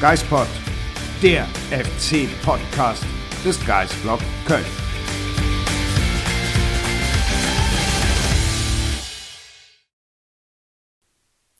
[0.00, 0.46] Geispod,
[1.22, 3.04] der FC-Podcast
[3.44, 4.64] des Geisblog Köln.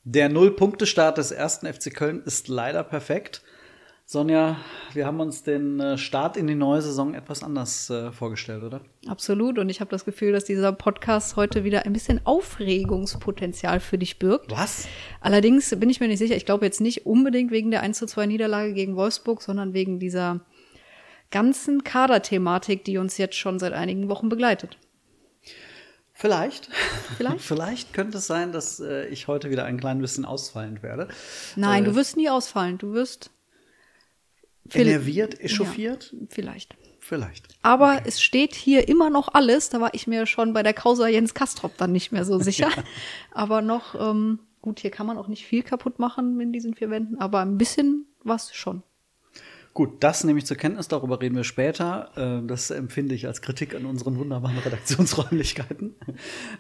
[0.05, 3.43] Der Null-Punkte-Start des ersten FC Köln ist leider perfekt.
[4.13, 4.57] Sonja,
[4.93, 8.81] wir haben uns den äh, Start in die neue Saison etwas anders äh, vorgestellt, oder?
[9.07, 9.57] Absolut.
[9.57, 14.19] Und ich habe das Gefühl, dass dieser Podcast heute wieder ein bisschen Aufregungspotenzial für dich
[14.19, 14.51] birgt.
[14.51, 14.89] Was?
[15.21, 16.35] Allerdings bin ich mir nicht sicher.
[16.35, 20.01] Ich glaube jetzt nicht unbedingt wegen der 1 zu 2 Niederlage gegen Wolfsburg, sondern wegen
[20.01, 20.41] dieser
[21.31, 24.77] ganzen Kaderthematik, die uns jetzt schon seit einigen Wochen begleitet.
[26.15, 26.69] Vielleicht.
[27.17, 27.41] Vielleicht?
[27.47, 31.07] Vielleicht könnte es sein, dass äh, ich heute wieder ein klein bisschen ausfallend werde.
[31.55, 32.77] Nein, Äh, du wirst nie ausfallen.
[32.77, 33.31] Du wirst
[34.75, 36.13] Enerviert, echauffiert?
[36.13, 36.77] Ja, vielleicht.
[37.03, 37.49] Vielleicht.
[37.63, 39.69] Aber es steht hier immer noch alles.
[39.71, 42.69] Da war ich mir schon bei der Causa Jens Kastrop dann nicht mehr so sicher.
[43.33, 46.91] aber noch, ähm, gut, hier kann man auch nicht viel kaputt machen in diesen vier
[46.91, 48.83] Wänden, aber ein bisschen was schon.
[49.73, 52.11] Gut, das nehme ich zur Kenntnis, darüber reden wir später.
[52.43, 55.95] Äh, Das empfinde ich als Kritik an unseren wunderbaren Redaktionsräumlichkeiten.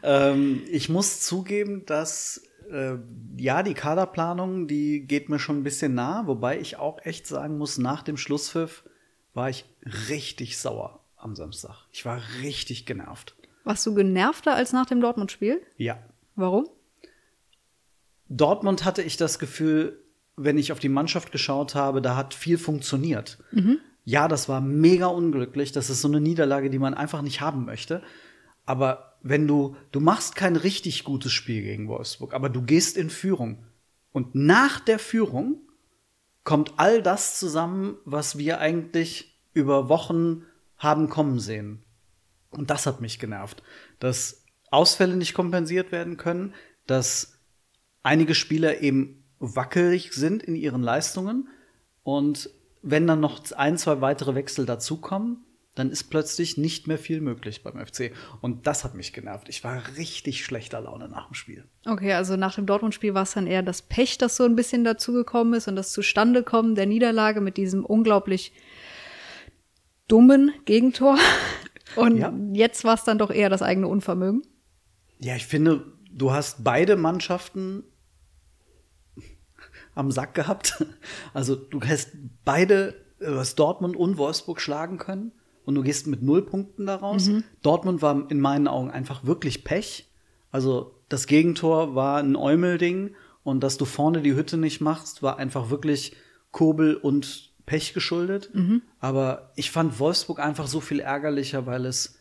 [0.02, 2.98] Ähm, Ich muss zugeben, dass äh,
[3.36, 7.58] ja, die Kaderplanung, die geht mir schon ein bisschen nah, wobei ich auch echt sagen
[7.58, 8.84] muss, nach dem Schlusspfiff
[9.34, 9.64] war ich
[10.08, 11.86] richtig sauer am Samstag.
[11.92, 13.34] Ich war richtig genervt.
[13.64, 15.60] Warst du genervter als nach dem Dortmund-Spiel?
[15.76, 15.98] Ja.
[16.34, 16.68] Warum?
[18.28, 20.02] Dortmund hatte ich das Gefühl,
[20.36, 23.38] wenn ich auf die Mannschaft geschaut habe, da hat viel funktioniert.
[24.04, 25.72] Ja, das war mega unglücklich.
[25.72, 28.02] Das ist so eine Niederlage, die man einfach nicht haben möchte.
[28.70, 33.10] Aber wenn du, du machst kein richtig gutes Spiel gegen Wolfsburg, aber du gehst in
[33.10, 33.66] Führung.
[34.12, 35.56] Und nach der Führung
[36.44, 40.44] kommt all das zusammen, was wir eigentlich über Wochen
[40.78, 41.82] haben kommen sehen.
[42.50, 43.60] Und das hat mich genervt,
[43.98, 46.54] dass Ausfälle nicht kompensiert werden können,
[46.86, 47.40] dass
[48.04, 51.48] einige Spieler eben wackelig sind in ihren Leistungen
[52.04, 52.50] und
[52.82, 55.44] wenn dann noch ein, zwei weitere Wechsel dazukommen,
[55.80, 58.12] dann ist plötzlich nicht mehr viel möglich beim FC.
[58.42, 59.48] Und das hat mich genervt.
[59.48, 61.64] Ich war richtig schlechter Laune nach dem Spiel.
[61.86, 64.84] Okay, also nach dem Dortmund-Spiel war es dann eher das Pech, das so ein bisschen
[64.84, 68.52] dazugekommen ist und das Zustandekommen der Niederlage mit diesem unglaublich
[70.06, 71.16] dummen Gegentor.
[71.96, 72.32] Und Ja.
[72.52, 74.42] jetzt war es dann doch eher das eigene Unvermögen.
[75.18, 77.82] Ja, ich finde, du hast beide Mannschaften
[79.96, 80.84] am Sack gehabt.
[81.34, 82.10] Also du hast
[82.44, 85.32] beide, du hast Dortmund und Wolfsburg schlagen können
[85.64, 87.28] und du gehst mit null Punkten daraus.
[87.62, 90.10] Dortmund war in meinen Augen einfach wirklich Pech.
[90.50, 95.38] Also das Gegentor war ein Eumelding und dass du vorne die Hütte nicht machst, war
[95.38, 96.16] einfach wirklich
[96.50, 98.50] Kobel und Pech geschuldet.
[98.98, 102.18] Aber ich fand Wolfsburg einfach so viel ärgerlicher, weil es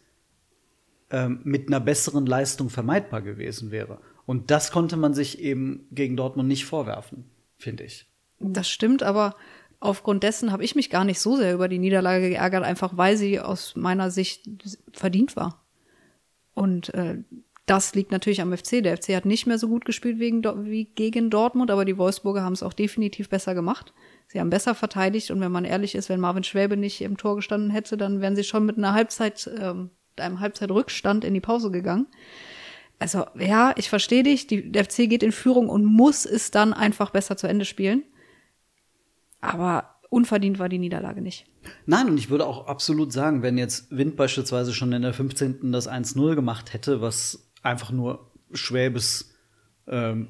[1.11, 3.99] ähm, mit einer besseren Leistung vermeidbar gewesen wäre.
[4.25, 7.25] Und das konnte man sich eben gegen Dortmund nicht vorwerfen,
[7.57, 8.05] finde ich.
[8.39, 9.35] Das stimmt, aber
[9.79, 13.17] aufgrund dessen habe ich mich gar nicht so sehr über die Niederlage geärgert, einfach weil
[13.17, 14.49] sie aus meiner Sicht
[14.91, 15.65] verdient war.
[16.53, 17.23] Und äh,
[17.65, 18.83] das liegt natürlich am FC.
[18.83, 22.43] Der FC hat nicht mehr so gut gespielt wegen, wie gegen Dortmund, aber die Wolfsburger
[22.43, 23.93] haben es auch definitiv besser gemacht.
[24.27, 27.35] Sie haben besser verteidigt und wenn man ehrlich ist, wenn Marvin Schwäbe nicht im Tor
[27.35, 31.71] gestanden hätte, dann wären sie schon mit einer Halbzeit, ähm, einem Halbzeitrückstand in die Pause
[31.71, 32.07] gegangen.
[32.97, 34.47] Also ja, ich verstehe dich.
[34.47, 38.03] Die, der FC geht in Führung und muss es dann einfach besser zu Ende spielen.
[39.41, 41.45] Aber unverdient war die Niederlage nicht.
[41.85, 45.71] Nein, und ich würde auch absolut sagen, wenn jetzt Wind beispielsweise schon in der 15.
[45.71, 49.35] das 1-0 gemacht hätte, was einfach nur Schwäbes,
[49.87, 50.27] ähm,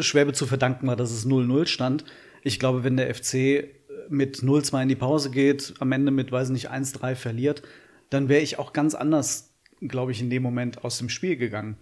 [0.00, 2.04] Schwäbe zu verdanken war, dass es 0-0 stand.
[2.42, 3.68] Ich glaube, wenn der FC
[4.08, 7.62] mit 0-2 in die Pause geht, am Ende mit, weiß nicht, 1-3 verliert,
[8.10, 11.76] dann wäre ich auch ganz anders, glaube ich, in dem Moment aus dem Spiel gegangen.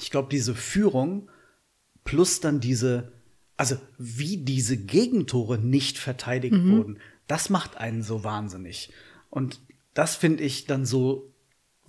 [0.00, 1.30] Ich glaube, diese Führung
[2.02, 3.12] plus dann diese,
[3.56, 8.92] also wie diese Gegentore nicht verteidigt wurden, das macht einen so wahnsinnig.
[9.30, 9.60] Und
[9.94, 11.32] das finde ich dann so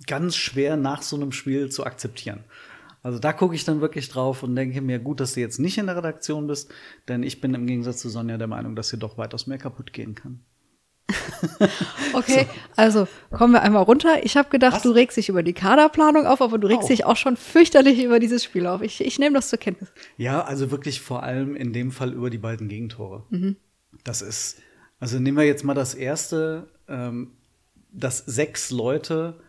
[0.06, 2.44] ganz schwer nach so einem Spiel zu akzeptieren.
[3.02, 5.78] Also da gucke ich dann wirklich drauf und denke mir, gut, dass du jetzt nicht
[5.78, 6.72] in der Redaktion bist,
[7.08, 9.92] denn ich bin im Gegensatz zu Sonja der Meinung, dass hier doch weitaus mehr kaputt
[9.92, 10.40] gehen kann.
[12.12, 12.46] Okay,
[12.76, 14.24] also kommen wir einmal runter.
[14.24, 14.82] Ich habe gedacht, Was?
[14.82, 16.88] du regst dich über die Kaderplanung auf, aber du regst Auch.
[16.88, 18.82] dich auch schon fürchterlich über dieses Spiel auf.
[18.82, 19.90] Ich, ich nehme das zur Kenntnis.
[20.16, 23.24] Ja, also wirklich vor allem in dem Fall über die beiden Gegentore.
[24.04, 24.58] Das ist,
[24.98, 27.32] also nehmen wir jetzt mal das erste, ähm,
[27.92, 29.40] dass sechs Leute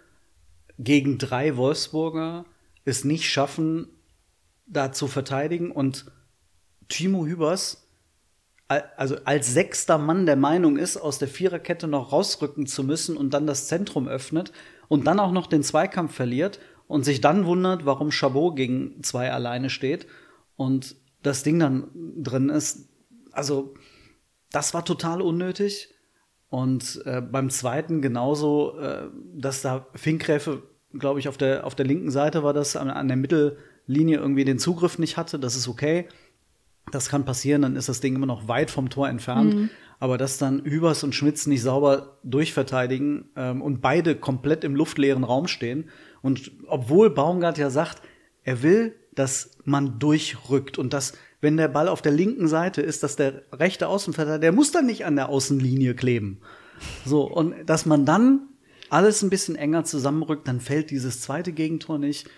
[0.80, 2.46] gegen drei Wolfsburger
[2.86, 3.88] es nicht schaffen,
[4.66, 6.12] da zu verteidigen und
[6.90, 7.87] Timo Hübers
[8.68, 13.34] also als sechster Mann der Meinung ist, aus der Viererkette noch rausrücken zu müssen und
[13.34, 14.52] dann das Zentrum öffnet
[14.88, 19.32] und dann auch noch den Zweikampf verliert und sich dann wundert, warum Chabot gegen zwei
[19.32, 20.08] alleine steht
[20.56, 22.90] und das Ding dann drin ist.
[23.32, 23.74] Also
[24.52, 25.94] das war total unnötig.
[26.50, 31.86] Und äh, beim zweiten genauso, äh, dass da Finkgräfe, glaube ich, auf der, auf der
[31.86, 35.40] linken Seite war das, an, an der Mittellinie irgendwie den Zugriff nicht hatte.
[35.40, 36.08] Das ist okay.
[36.92, 39.54] Das kann passieren, dann ist das Ding immer noch weit vom Tor entfernt.
[39.54, 39.70] Mhm.
[40.00, 45.24] Aber dass dann Hübers und Schmitz nicht sauber durchverteidigen ähm, und beide komplett im luftleeren
[45.24, 45.90] Raum stehen.
[46.22, 48.02] Und obwohl Baumgart ja sagt,
[48.44, 53.02] er will, dass man durchrückt und dass, wenn der Ball auf der linken Seite ist,
[53.02, 56.40] dass der rechte Außenverteidiger, der muss dann nicht an der Außenlinie kleben.
[57.06, 58.50] So, und dass man dann
[58.90, 62.30] alles ein bisschen enger zusammenrückt, dann fällt dieses zweite Gegentor nicht.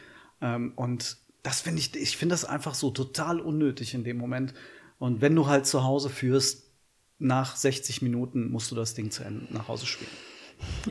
[0.42, 1.18] Ähm, und
[1.50, 4.54] das finde ich, ich finde das einfach so total unnötig in dem Moment.
[5.00, 6.70] Und wenn du halt zu Hause führst,
[7.18, 10.12] nach 60 Minuten musst du das Ding zu Ende nach Hause spielen.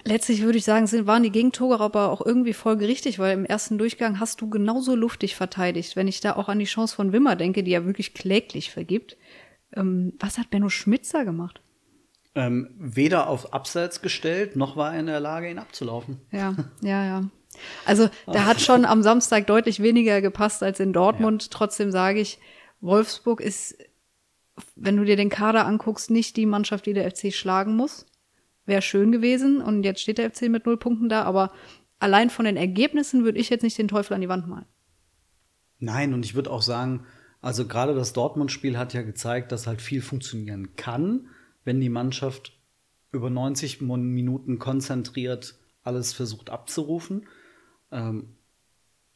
[0.03, 3.79] Letztlich würde ich sagen, sind, waren die Gegentore aber auch irgendwie folgerichtig, weil im ersten
[3.79, 5.95] Durchgang hast du genauso luftig verteidigt.
[5.95, 9.17] Wenn ich da auch an die Chance von Wimmer denke, die ja wirklich kläglich vergibt.
[9.77, 11.61] Ähm, was hat Benno Schmitzer gemacht?
[12.35, 16.21] Ähm, weder auf Abseits gestellt, noch war er in der Lage, ihn abzulaufen.
[16.33, 17.31] Ja, ja, ja.
[17.85, 21.45] Also der hat schon am Samstag deutlich weniger gepasst als in Dortmund.
[21.45, 21.49] Ja.
[21.51, 22.39] Trotzdem sage ich,
[22.81, 23.77] Wolfsburg ist
[24.77, 28.07] wenn du dir den Kader anguckst, nicht die Mannschaft, die der FC schlagen muss.
[28.67, 31.53] Wäre schön gewesen und jetzt steht der FC mit null Punkten da, aber
[31.99, 34.67] allein von den Ergebnissen würde ich jetzt nicht den Teufel an die Wand malen.
[35.79, 37.07] Nein, und ich würde auch sagen,
[37.41, 41.29] also gerade das Dortmund-Spiel hat ja gezeigt, dass halt viel funktionieren kann,
[41.65, 42.59] wenn die Mannschaft
[43.13, 47.27] über 90 Minuten konzentriert alles versucht abzurufen.
[47.91, 48.35] Ähm,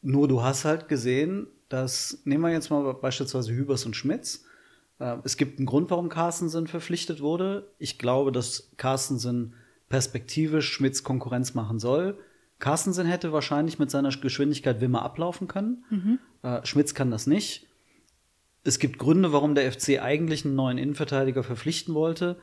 [0.01, 4.45] nur du hast halt gesehen, dass, nehmen wir jetzt mal beispielsweise Hübers und Schmitz,
[4.99, 7.71] äh, es gibt einen Grund, warum Carstensen verpflichtet wurde.
[7.77, 9.53] Ich glaube, dass Carstensen
[9.89, 12.17] perspektivisch Schmidts Konkurrenz machen soll.
[12.59, 15.83] Carstensen hätte wahrscheinlich mit seiner Geschwindigkeit Wimmer ablaufen können.
[15.89, 16.19] Mhm.
[16.41, 17.67] Äh, Schmitz kann das nicht.
[18.63, 22.39] Es gibt Gründe, warum der FC eigentlich einen neuen Innenverteidiger verpflichten wollte.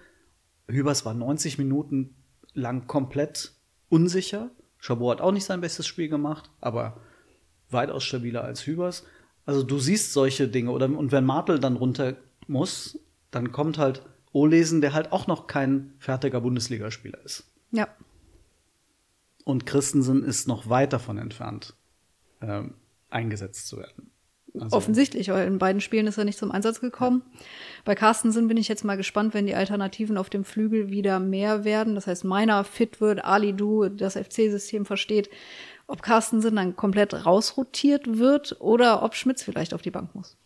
[0.69, 2.15] Hübers war 90 Minuten
[2.53, 3.53] lang komplett
[3.88, 4.50] unsicher.
[4.81, 7.00] Chabot hat auch nicht sein bestes Spiel gemacht, aber
[7.71, 9.05] weitaus stabiler als Hübers.
[9.47, 10.71] Also du siehst solche Dinge.
[10.71, 12.17] Oder, und wenn Martel dann runter
[12.47, 12.99] muss,
[13.31, 17.44] dann kommt halt Olesen, der halt auch noch kein fertiger Bundesligaspieler ist.
[17.71, 17.88] Ja.
[19.44, 21.75] Und Christensen ist noch weit davon entfernt,
[22.41, 22.75] ähm,
[23.09, 24.10] eingesetzt zu werden.
[24.58, 27.23] Also Offensichtlich, weil in beiden Spielen ist er nicht zum Einsatz gekommen.
[27.25, 27.41] Ja.
[27.85, 31.64] Bei Carstensen bin ich jetzt mal gespannt, wenn die Alternativen auf dem Flügel wieder mehr
[31.64, 31.94] werden.
[31.94, 35.31] Das heißt, meiner fit wird, Ali Du das FC-System versteht,
[35.87, 40.37] ob Carstensen dann komplett rausrotiert wird oder ob Schmitz vielleicht auf die Bank muss.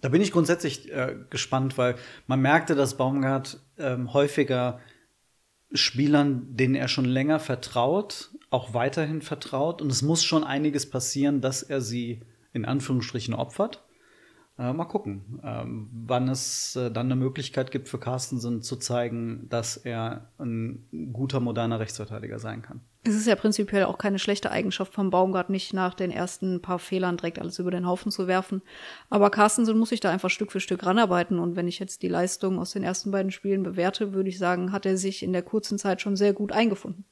[0.00, 4.80] Da bin ich grundsätzlich äh, gespannt, weil man merkte, dass Baumgart ähm, häufiger
[5.72, 9.82] Spielern, denen er schon länger vertraut, auch weiterhin vertraut.
[9.82, 13.84] Und es muss schon einiges passieren, dass er sie in Anführungsstrichen opfert.
[14.60, 19.48] Äh, mal gucken, ähm, wann es äh, dann eine Möglichkeit gibt für Carstensen zu zeigen,
[19.48, 22.82] dass er ein guter, moderner Rechtsverteidiger sein kann.
[23.02, 26.78] Es ist ja prinzipiell auch keine schlechte Eigenschaft vom Baumgart, nicht nach den ersten paar
[26.78, 28.60] Fehlern direkt alles über den Haufen zu werfen.
[29.08, 31.38] Aber Carstensen muss sich da einfach Stück für Stück ranarbeiten.
[31.38, 34.72] Und wenn ich jetzt die Leistung aus den ersten beiden Spielen bewerte, würde ich sagen,
[34.72, 37.06] hat er sich in der kurzen Zeit schon sehr gut eingefunden.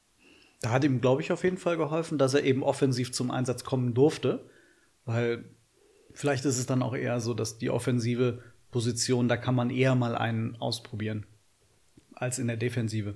[0.61, 3.63] Da hat ihm, glaube ich, auf jeden Fall geholfen, dass er eben offensiv zum Einsatz
[3.63, 4.45] kommen durfte.
[5.09, 5.43] Weil
[6.13, 9.95] vielleicht ist es dann auch eher so, dass die offensive Position, da kann man eher
[9.95, 11.25] mal einen ausprobieren
[12.13, 13.15] als in der Defensive.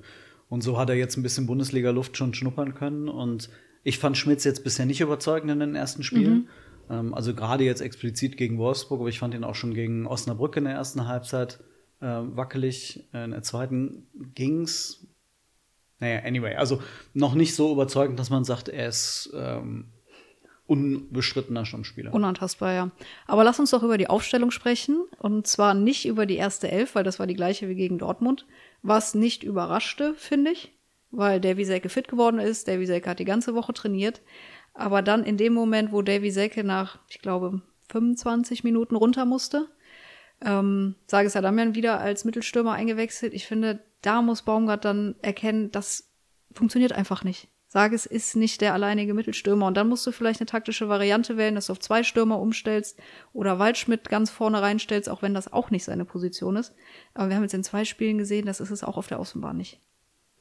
[0.49, 3.09] Und so hat er jetzt ein bisschen Bundesliga-Luft schon schnuppern können.
[3.09, 3.51] Und
[3.83, 6.33] ich fand Schmitz jetzt bisher nicht überzeugend in den ersten Spielen.
[6.33, 6.47] Mhm.
[6.89, 10.57] Ähm, also gerade jetzt explizit gegen Wolfsburg, aber ich fand ihn auch schon gegen Osnabrück
[10.57, 11.59] in der ersten Halbzeit
[12.01, 13.07] äh, wackelig.
[13.13, 15.05] In der zweiten ging's.
[15.99, 16.81] Naja, anyway, also
[17.13, 19.93] noch nicht so überzeugend, dass man sagt, er ist ähm,
[20.65, 22.13] unbestrittener Stammspieler.
[22.13, 22.91] Unantastbar, ja.
[23.27, 25.03] Aber lass uns doch über die Aufstellung sprechen.
[25.19, 28.45] Und zwar nicht über die erste Elf, weil das war die gleiche wie gegen Dortmund.
[28.81, 30.71] Was nicht überraschte, finde ich,
[31.11, 32.67] weil Davy Selke fit geworden ist.
[32.67, 34.21] Davy Selke hat die ganze Woche trainiert.
[34.73, 39.67] Aber dann in dem Moment, wo Davy Selke nach, ich glaube, 25 Minuten runter musste,
[40.43, 43.33] ähm, sage es Adamian wieder als Mittelstürmer eingewechselt.
[43.33, 46.09] Ich finde, da muss Baumgart dann erkennen, das
[46.53, 47.49] funktioniert einfach nicht.
[47.73, 49.65] Sage, es ist nicht der alleinige Mittelstürmer.
[49.65, 52.99] Und dann musst du vielleicht eine taktische Variante wählen, dass du auf zwei Stürmer umstellst
[53.33, 56.75] oder Waldschmidt ganz vorne reinstellst, auch wenn das auch nicht seine Position ist.
[57.15, 59.57] Aber wir haben jetzt in zwei Spielen gesehen, das ist es auch auf der Außenbahn
[59.57, 59.79] nicht.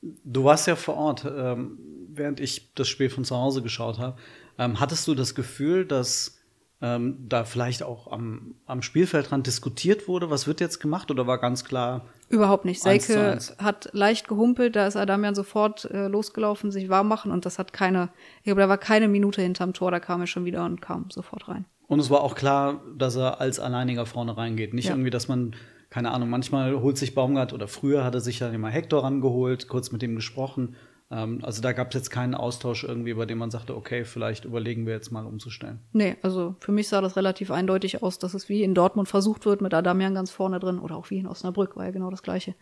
[0.02, 1.78] Du warst ja vor Ort, ähm,
[2.10, 4.18] während ich das Spiel von zu Hause geschaut habe.
[4.58, 6.38] Ähm, hattest du das Gefühl, dass
[6.82, 11.38] ähm, da vielleicht auch am, am Spielfeldrand diskutiert wurde, was wird jetzt gemacht oder war
[11.38, 12.06] ganz klar?
[12.28, 12.82] Überhaupt nicht.
[12.82, 17.58] Seike hat leicht gehumpelt, da ist Adamian sofort äh, losgelaufen, sich warm machen und das
[17.58, 20.64] hat keine, ich glaube, da war keine Minute hinterm Tor, da kam er schon wieder
[20.64, 21.64] und kam sofort rein.
[21.86, 24.74] Und es war auch klar, dass er als Alleiniger vorne reingeht.
[24.74, 24.92] Nicht ja.
[24.92, 25.54] irgendwie, dass man
[25.92, 29.68] keine Ahnung, manchmal holt sich Baumgart oder früher hat er sich dann immer Hector rangeholt,
[29.68, 30.74] kurz mit ihm gesprochen.
[31.12, 34.46] Ähm, also da gab es jetzt keinen Austausch irgendwie, bei dem man sagte, okay, vielleicht
[34.46, 35.78] überlegen wir jetzt mal umzustellen.
[35.92, 39.44] Nee, also für mich sah das relativ eindeutig aus, dass es wie in Dortmund versucht
[39.44, 42.22] wird, mit Adamian ganz vorne drin, oder auch wie in Osnabrück, war ja genau das
[42.22, 42.54] Gleiche,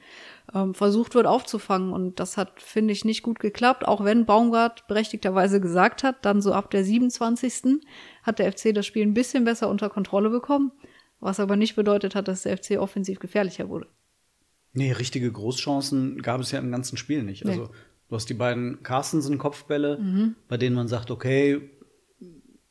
[0.53, 1.93] ähm, versucht wird aufzufangen.
[1.93, 6.43] Und das hat, finde ich, nicht gut geklappt, auch wenn Baumgart berechtigterweise gesagt hat, dann
[6.43, 7.81] so ab der 27.
[8.25, 10.73] hat der FC das Spiel ein bisschen besser unter Kontrolle bekommen,
[11.21, 13.87] was aber nicht bedeutet hat, dass der FC offensiv gefährlicher wurde.
[14.73, 17.45] Nee, richtige Großchancen gab es ja im ganzen Spiel nicht.
[17.45, 17.61] Nee.
[18.11, 21.71] Du hast die beiden Carstensen-Kopfbälle, bei denen man sagt, okay,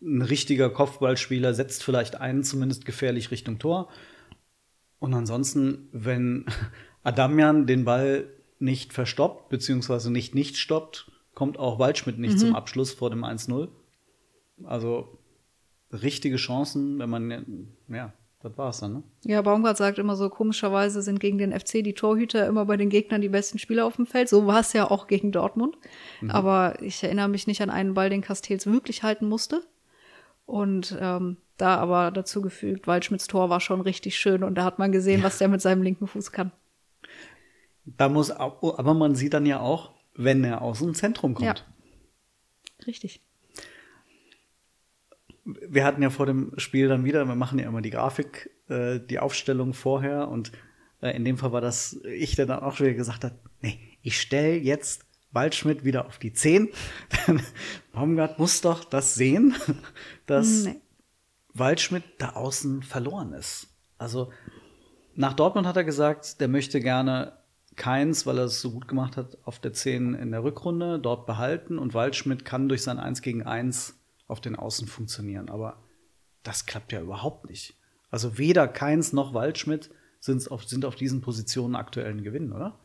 [0.02, 3.90] ein richtiger Kopfballspieler setzt vielleicht einen zumindest gefährlich Richtung Tor.
[5.00, 6.46] Und ansonsten, wenn
[7.04, 8.28] Adamian den Ball
[8.60, 13.70] nicht verstoppt, beziehungsweise nicht nicht stoppt, kommt auch Waldschmidt nicht zum Abschluss vor dem 1-0.
[14.66, 15.20] Also
[15.94, 19.04] richtige Chancen, wenn man, ja, das war's dann, ne?
[19.26, 22.90] Ja, Baumgart sagt immer so, komischerweise sind gegen den FC die Torhüter immer bei den
[22.90, 24.30] Gegnern die besten Spieler auf dem Feld.
[24.30, 25.78] So war es ja auch gegen Dortmund.
[26.30, 29.64] Aber ich erinnere mich nicht an einen Ball, den Castells wirklich halten musste.
[30.46, 34.80] Und ähm, da aber dazu gefügt, Waldschmidts Tor war schon richtig schön und da hat
[34.80, 36.52] man gesehen, was der mit seinem linken Fuß kann.
[37.86, 41.46] Da muss, aber man sieht dann ja auch, wenn er aus dem Zentrum kommt.
[41.46, 41.56] Ja.
[42.88, 43.22] Richtig.
[45.68, 49.00] Wir hatten ja vor dem Spiel dann wieder, wir machen ja immer die Grafik, äh,
[49.00, 50.52] die Aufstellung vorher und
[51.02, 53.80] äh, in dem Fall war das ich, der dann auch schon wieder gesagt hat, nee,
[54.02, 56.70] ich stelle jetzt Waldschmidt wieder auf die 10.
[57.28, 57.42] Denn
[57.92, 59.56] Baumgart muss doch das sehen,
[60.26, 60.82] dass Nee.
[61.54, 63.68] Waldschmidt da außen verloren ist.
[63.98, 64.32] Also
[65.16, 67.34] nach Dortmund hat er gesagt, der möchte gerne
[67.76, 71.26] Keins, weil er es so gut gemacht hat, auf der 10 in der Rückrunde dort
[71.26, 73.99] behalten und Waldschmidt kann durch sein 1 gegen 1
[74.30, 75.50] auf den Außen funktionieren.
[75.50, 75.78] Aber
[76.44, 77.76] das klappt ja überhaupt nicht.
[78.12, 82.80] Also weder Keins noch Waldschmidt sind auf, sind auf diesen Positionen aktuell ein Gewinn, oder?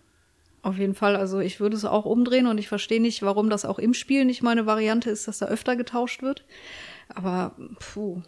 [0.63, 1.17] Auf jeden Fall.
[1.17, 4.25] Also ich würde es auch umdrehen und ich verstehe nicht, warum das auch im Spiel
[4.25, 6.45] nicht meine Variante ist, dass da öfter getauscht wird.
[7.09, 8.23] Aber puh,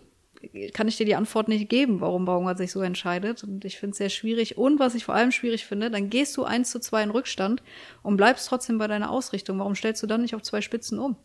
[0.75, 3.43] kann ich dir die Antwort nicht geben, warum Baumgart sich so entscheidet.
[3.43, 4.59] Und ich finde es sehr schwierig.
[4.59, 7.63] Und was ich vor allem schwierig finde, dann gehst du 1 zu 2 in Rückstand
[8.03, 9.59] und bleibst trotzdem bei deiner Ausrichtung.
[9.59, 11.17] Warum stellst du dann nicht auf zwei Spitzen um?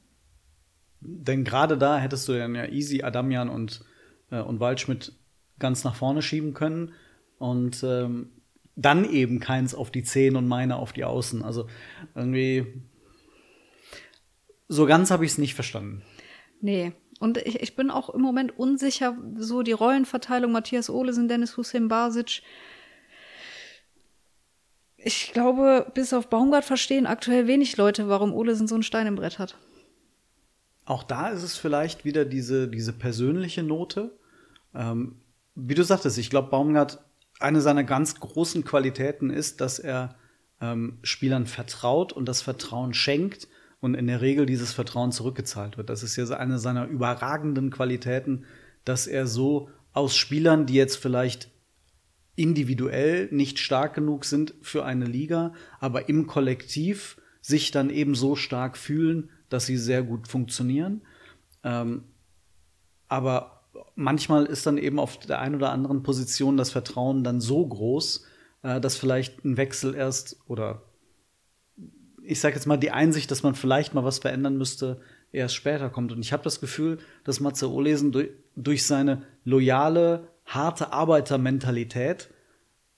[1.02, 3.84] Denn gerade da hättest du dann ja easy Adamian und,
[4.30, 5.14] äh, und Waldschmidt
[5.60, 6.94] ganz nach vorne schieben können
[7.38, 8.30] und ähm,
[8.76, 11.44] dann eben keins auf die Zehn und meine auf die Außen.
[11.44, 11.68] Also
[12.16, 12.68] irgendwie
[14.68, 16.04] so ganz habe ich es nicht verstanden.
[16.62, 16.94] Nee.
[17.20, 21.88] Und ich, ich bin auch im Moment unsicher, so die Rollenverteilung, Matthias Olesen, Dennis Hussein
[21.88, 22.42] Basic.
[24.98, 29.16] Ich glaube, bis auf Baumgart verstehen aktuell wenig Leute, warum Olesen so einen Stein im
[29.16, 29.58] Brett hat.
[30.86, 34.18] Auch da ist es vielleicht wieder diese, diese persönliche Note.
[34.74, 35.22] Ähm,
[35.56, 37.04] wie du sagtest, ich glaube, Baumgart,
[37.40, 40.16] eine seiner ganz großen Qualitäten ist, dass er
[40.60, 43.48] ähm, Spielern vertraut und das Vertrauen schenkt
[43.80, 45.90] und in der Regel dieses Vertrauen zurückgezahlt wird.
[45.90, 48.46] Das ist ja eine seiner überragenden Qualitäten,
[48.86, 51.50] dass er so aus Spielern, die jetzt vielleicht
[52.36, 58.36] individuell nicht stark genug sind für eine Liga, aber im Kollektiv sich dann eben so
[58.36, 61.02] stark fühlen, dass sie sehr gut funktionieren.
[61.64, 62.04] Ähm,
[63.08, 63.64] aber
[63.96, 68.26] manchmal ist dann eben auf der einen oder anderen Position das Vertrauen dann so groß,
[68.64, 70.84] äh, dass vielleicht ein Wechsel erst oder
[72.24, 75.90] ich sage jetzt mal die Einsicht, dass man vielleicht mal was verändern müsste, erst später
[75.90, 76.12] kommt.
[76.12, 82.30] Und ich habe das Gefühl, dass Matze Olesen durch, durch seine loyale, harte Arbeitermentalität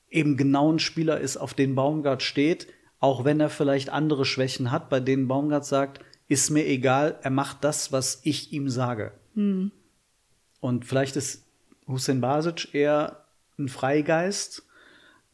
[0.10, 2.68] eben genau ein Spieler ist, auf den Baumgart steht,
[3.00, 7.30] auch wenn er vielleicht andere Schwächen hat, bei denen Baumgart sagt, ist mir egal, er
[7.32, 9.12] macht das, was ich ihm sage.
[9.36, 11.46] Und vielleicht ist
[11.88, 13.26] Hussein Basic eher
[13.58, 14.64] ein Freigeist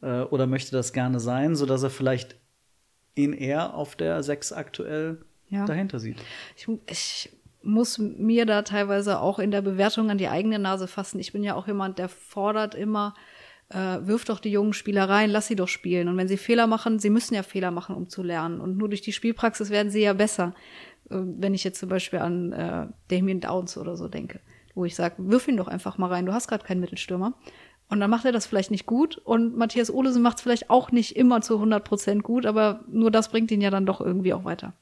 [0.02, 2.36] äh, oder möchte das gerne sein, sodass er vielleicht
[3.14, 5.18] ihn eher auf der 6 aktuell
[5.48, 5.64] Ja.
[5.66, 6.18] dahinter sieht.
[6.56, 7.30] Ich, ich
[7.62, 11.20] muss mir da teilweise auch in der Bewertung an die eigene Nase fassen.
[11.20, 13.14] Ich bin ja auch jemand, der fordert immer,
[13.70, 16.08] äh, wirf doch die jungen Spieler rein, lass sie doch spielen.
[16.08, 18.60] Und wenn sie Fehler machen, sie müssen ja Fehler machen, um zu lernen.
[18.60, 20.54] Und nur durch die Spielpraxis werden sie ja besser.
[21.08, 24.40] Äh, wenn ich jetzt zum Beispiel an äh, Damien Downs oder so denke,
[24.74, 27.34] wo ich sage, wirf ihn doch einfach mal rein, du hast gerade keinen Mittelstürmer.
[27.88, 29.18] Und dann macht er das vielleicht nicht gut.
[29.18, 33.10] Und Matthias Olesen macht es vielleicht auch nicht immer zu 100 Prozent gut, aber nur
[33.10, 34.74] das bringt ihn ja dann doch irgendwie auch weiter.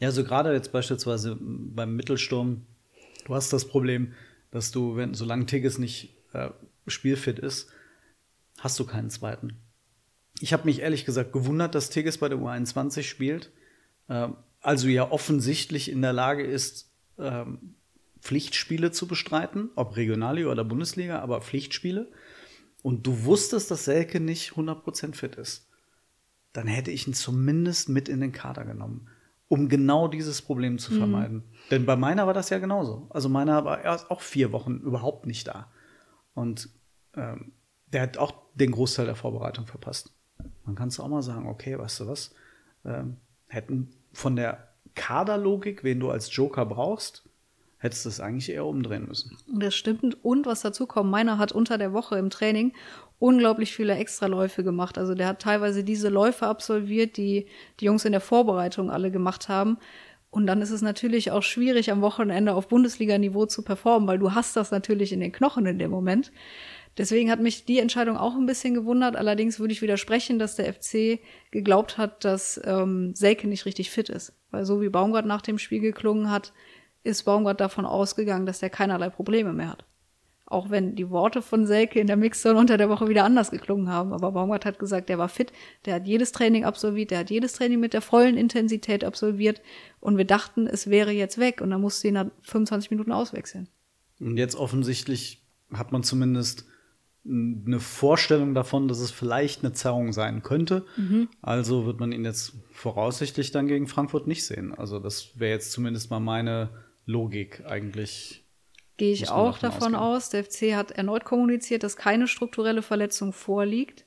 [0.00, 2.62] Ja, so gerade jetzt beispielsweise beim Mittelsturm,
[3.24, 4.14] du hast das Problem,
[4.50, 6.50] dass du, wenn solange Tigges nicht äh,
[6.86, 7.70] spielfit ist,
[8.58, 9.56] hast du keinen zweiten.
[10.40, 13.50] Ich habe mich ehrlich gesagt gewundert, dass Tigges bei der U21 spielt,
[14.08, 14.28] äh,
[14.60, 17.74] also ja offensichtlich in der Lage ist, ähm,
[18.20, 22.10] Pflichtspiele zu bestreiten, ob Regionalliga oder Bundesliga, aber Pflichtspiele.
[22.82, 25.68] und du wusstest, dass Selke nicht 100% fit ist,
[26.52, 29.08] dann hätte ich ihn zumindest mit in den Kader genommen,
[29.48, 31.38] um genau dieses Problem zu vermeiden.
[31.38, 31.42] Mhm.
[31.70, 33.08] Denn bei meiner war das ja genauso.
[33.10, 35.70] Also meiner war erst auch vier Wochen überhaupt nicht da.
[36.34, 36.68] Und
[37.14, 37.52] ähm,
[37.92, 40.12] der hat auch den Großteil der Vorbereitung verpasst.
[40.64, 42.34] Man kann es auch mal sagen, okay, weißt du was,
[42.84, 43.16] ähm,
[43.46, 47.24] hätten von der Kaderlogik, wen du als Joker brauchst,
[47.78, 49.36] hättest du es eigentlich eher umdrehen müssen.
[49.46, 50.22] Das stimmt.
[50.24, 52.72] Und was dazu kommt, meiner hat unter der Woche im Training
[53.20, 54.98] unglaublich viele Extraläufe gemacht.
[54.98, 57.46] Also der hat teilweise diese Läufe absolviert, die
[57.80, 59.78] die Jungs in der Vorbereitung alle gemacht haben.
[60.30, 64.34] Und dann ist es natürlich auch schwierig, am Wochenende auf Bundesliga-Niveau zu performen, weil du
[64.34, 66.32] hast das natürlich in den Knochen in dem Moment.
[66.98, 69.14] Deswegen hat mich die Entscheidung auch ein bisschen gewundert.
[69.14, 71.20] Allerdings würde ich widersprechen, dass der FC
[71.52, 74.32] geglaubt hat, dass ähm, Selke nicht richtig fit ist.
[74.50, 76.52] Weil so wie Baumgart nach dem Spiel geklungen hat,
[77.04, 79.84] ist Baumgart davon ausgegangen, dass er keinerlei Probleme mehr hat.
[80.44, 83.90] Auch wenn die Worte von Selke in der Mixzone unter der Woche wieder anders geklungen
[83.90, 84.12] haben.
[84.12, 85.52] Aber Baumgart hat gesagt, der war fit,
[85.84, 89.62] der hat jedes Training absolviert, der hat jedes Training mit der vollen Intensität absolviert.
[90.00, 91.60] Und wir dachten, es wäre jetzt weg.
[91.60, 93.68] Und dann musste ihn nach 25 Minuten auswechseln.
[94.18, 96.64] Und jetzt offensichtlich hat man zumindest
[97.28, 100.86] eine Vorstellung davon, dass es vielleicht eine Zerrung sein könnte.
[100.96, 101.28] Mhm.
[101.42, 104.74] Also wird man ihn jetzt voraussichtlich dann gegen Frankfurt nicht sehen.
[104.74, 106.70] Also das wäre jetzt zumindest mal meine
[107.04, 108.46] Logik eigentlich.
[108.96, 110.30] Gehe ich auch davon, davon aus.
[110.30, 114.06] Der FC hat erneut kommuniziert, dass keine strukturelle Verletzung vorliegt.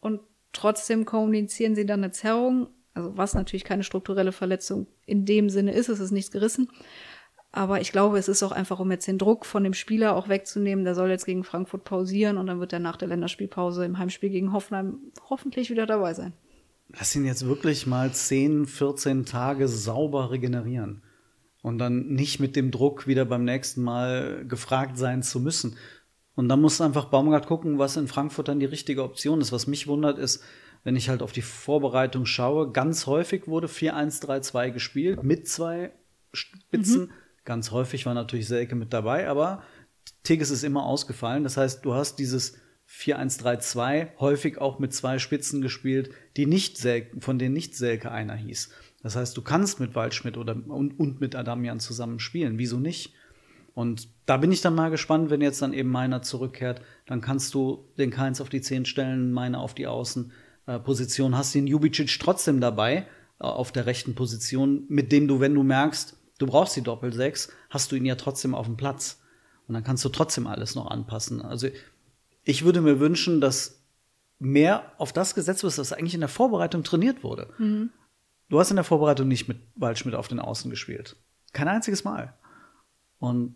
[0.00, 0.20] Und
[0.52, 2.68] trotzdem kommunizieren sie dann eine Zerrung.
[2.94, 6.70] Also was natürlich keine strukturelle Verletzung in dem Sinne ist, es ist nichts gerissen.
[7.52, 10.28] Aber ich glaube, es ist auch einfach, um jetzt den Druck von dem Spieler auch
[10.28, 10.84] wegzunehmen.
[10.84, 14.30] Der soll jetzt gegen Frankfurt pausieren und dann wird er nach der Länderspielpause im Heimspiel
[14.30, 16.32] gegen Hoffenheim hoffentlich wieder dabei sein.
[16.96, 21.02] Lass ihn jetzt wirklich mal 10, 14 Tage sauber regenerieren.
[21.62, 25.76] Und dann nicht mit dem Druck wieder beim nächsten Mal gefragt sein zu müssen.
[26.36, 29.52] Und dann muss einfach Baumgart gucken, was in Frankfurt dann die richtige Option ist.
[29.52, 30.42] Was mich wundert ist,
[30.84, 35.92] wenn ich halt auf die Vorbereitung schaue, ganz häufig wurde 4-1-3-2 gespielt mit zwei
[36.32, 37.02] Spitzen.
[37.02, 37.10] Mhm
[37.50, 39.64] Ganz häufig war natürlich Selke mit dabei, aber
[40.22, 41.42] Tigges ist immer ausgefallen.
[41.42, 42.56] Das heißt, du hast dieses
[42.88, 48.36] 4-1-3-2 häufig auch mit zwei Spitzen gespielt, die nicht Selke, von denen nicht Selke einer
[48.36, 48.70] hieß.
[49.02, 52.56] Das heißt, du kannst mit Waldschmidt oder, und, und mit Adamian zusammen spielen.
[52.56, 53.14] Wieso nicht?
[53.74, 57.52] Und da bin ich dann mal gespannt, wenn jetzt dann eben meiner zurückkehrt, dann kannst
[57.54, 62.60] du den Keins auf die 10 stellen, meiner auf die Außenposition, hast den Jubicic trotzdem
[62.60, 63.08] dabei
[63.40, 67.50] äh, auf der rechten Position, mit dem du, wenn du merkst, du brauchst die Doppel-6,
[67.68, 69.20] hast du ihn ja trotzdem auf dem Platz.
[69.68, 71.42] Und dann kannst du trotzdem alles noch anpassen.
[71.42, 71.68] Also
[72.42, 73.80] ich würde mir wünschen, dass
[74.40, 77.52] mehr auf das gesetzt wird, was eigentlich in der Vorbereitung trainiert wurde.
[77.58, 77.90] Mhm.
[78.48, 81.14] Du hast in der Vorbereitung nicht mit Waldschmidt auf den Außen gespielt.
[81.52, 82.34] Kein einziges Mal.
[83.20, 83.54] Und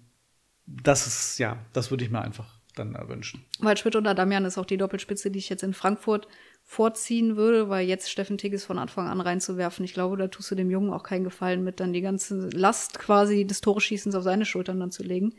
[0.66, 3.44] das ist, ja, das würde ich mir einfach dann erwünschen.
[3.60, 6.28] Waldschmidt und Adamian ist auch die Doppelspitze, die ich jetzt in Frankfurt
[6.64, 10.54] vorziehen würde, weil jetzt Steffen Tigges von Anfang an reinzuwerfen, ich glaube, da tust du
[10.54, 14.44] dem Jungen auch keinen Gefallen mit, dann die ganze Last quasi des Toreschießens auf seine
[14.44, 15.34] Schultern dann zu legen.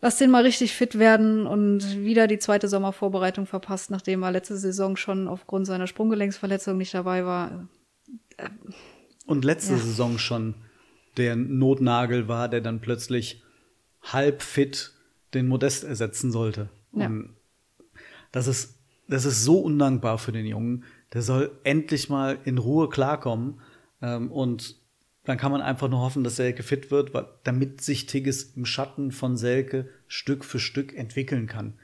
[0.00, 4.56] Lass den mal richtig fit werden und wieder die zweite Sommervorbereitung verpasst, nachdem er letzte
[4.56, 7.68] Saison schon aufgrund seiner Sprunggelenksverletzung nicht dabei war.
[9.26, 9.78] Und letzte ja.
[9.78, 10.54] Saison schon
[11.18, 13.42] der Notnagel war, der dann plötzlich
[14.00, 14.92] halb fit
[15.34, 16.70] den Modest ersetzen sollte.
[16.92, 17.08] Ja.
[18.32, 18.79] das ist
[19.10, 20.84] das ist so undankbar für den Jungen.
[21.12, 23.60] Der soll endlich mal in Ruhe klarkommen.
[24.00, 24.76] Ähm, und
[25.24, 27.12] dann kann man einfach nur hoffen, dass Selke fit wird,
[27.44, 31.74] damit sich Tigges im Schatten von Selke Stück für Stück entwickeln kann.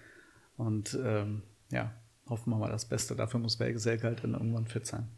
[0.57, 1.93] Und ähm, ja,
[2.29, 3.15] hoffen wir mal das Beste.
[3.15, 5.09] Dafür muss Selke halt dann irgendwann fit sein.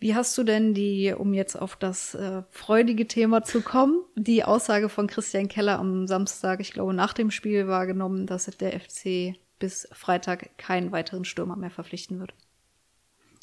[0.00, 4.44] Wie hast du denn die, um jetzt auf das äh, freudige Thema zu kommen, die
[4.44, 9.36] Aussage von Christian Keller am Samstag, ich glaube nach dem Spiel wahrgenommen, dass der FC
[9.60, 12.34] bis Freitag keinen weiteren Stürmer mehr verpflichten wird.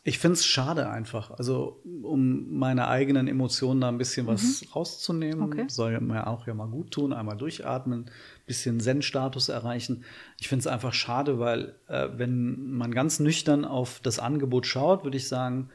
[0.08, 1.32] Ich finde es schade einfach.
[1.32, 4.30] Also, um meine eigenen Emotionen da ein bisschen mhm.
[4.30, 5.66] was rauszunehmen, okay.
[5.68, 8.10] soll mir auch ja mal gut tun, einmal durchatmen,
[8.46, 10.06] bisschen Zen-Status erreichen.
[10.40, 15.04] Ich finde es einfach schade, weil äh, wenn man ganz nüchtern auf das Angebot schaut,
[15.04, 15.72] würde ich sagen,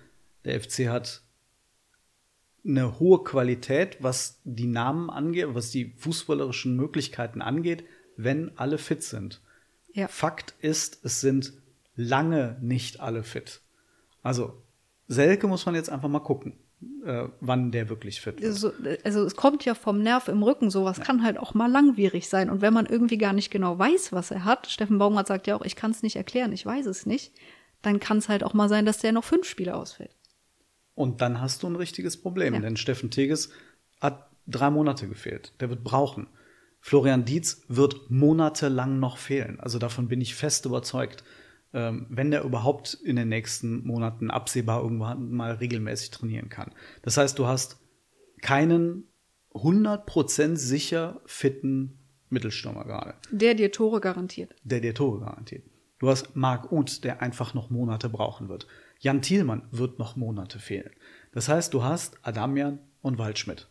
[0.47, 1.21] der FC hat
[2.65, 7.85] eine hohe Qualität, was die Namen angeht, was die fußballerischen Möglichkeiten angeht,
[8.17, 9.42] wenn alle fit sind.
[9.93, 10.09] Ja.
[10.09, 11.53] Fakt ist, es sind
[11.95, 13.61] lange nicht alle fit.
[14.23, 14.63] Also
[15.09, 16.55] Selke muss man jetzt einfach mal gucken,
[17.05, 18.51] äh, wann der wirklich fit wird.
[18.51, 18.73] Also,
[19.05, 21.05] also, es kommt ja vom Nerv im Rücken, sowas ja.
[21.05, 22.51] kann halt auch mal langwierig sein.
[22.51, 25.57] Und wenn man irgendwie gar nicht genau weiß, was er hat, Steffen Baumgart sagt ja
[25.57, 27.33] auch, ich kann es nicht erklären, ich weiß es nicht,
[27.83, 30.17] dann kann es halt auch mal sein, dass der noch fünf Spiele ausfällt.
[30.95, 32.61] Und dann hast du ein richtiges Problem, ja.
[32.61, 33.51] denn Steffen Teges
[34.01, 35.53] hat drei Monate gefehlt.
[35.61, 36.27] Der wird brauchen.
[36.83, 39.61] Florian Dietz wird monatelang noch fehlen.
[39.61, 41.23] Also davon bin ich fest überzeugt.
[41.73, 46.73] Ähm, wenn der überhaupt in den nächsten Monaten absehbar irgendwann mal regelmäßig trainieren kann.
[47.03, 47.79] Das heißt, du hast
[48.43, 49.05] keinen
[49.55, 53.15] 100% sicher fitten Mittelstürmer gerade.
[53.31, 54.55] Der dir Tore garantiert.
[54.65, 55.65] Der dir Tore garantiert.
[56.01, 58.67] Du hast Marc Uth, der einfach noch Monate brauchen wird.
[58.99, 60.91] Jan Thielmann wird noch Monate fehlen.
[61.33, 63.69] Das heißt, du hast Adamian und Waldschmidt.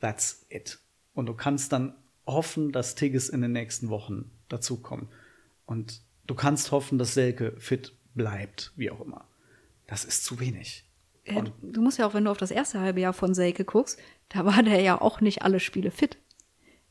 [0.00, 0.78] That's it.
[1.12, 1.94] Und du kannst dann
[2.26, 5.08] hoffen, dass Tigges in den nächsten Wochen dazukommt.
[5.66, 9.26] Und du kannst hoffen, dass Selke fit bleibt, wie auch immer.
[9.86, 10.84] Das ist zu wenig.
[11.24, 13.98] Äh, du musst ja auch, wenn du auf das erste halbe Jahr von Selke guckst,
[14.28, 16.18] da war der ja auch nicht alle Spiele fit.